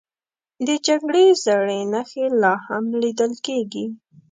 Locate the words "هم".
2.67-2.85